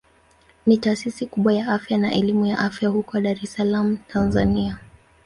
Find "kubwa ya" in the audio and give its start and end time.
1.25-1.67